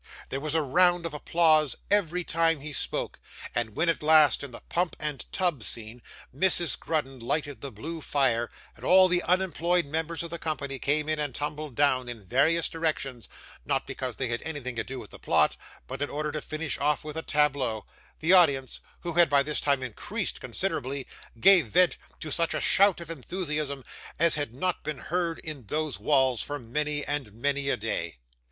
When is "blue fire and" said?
7.71-8.83